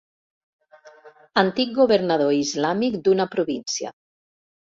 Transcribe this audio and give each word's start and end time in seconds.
Antic 1.41 1.75
governador 1.81 2.33
islàmic 2.39 2.99
d'una 3.09 3.29
província. 3.37 3.95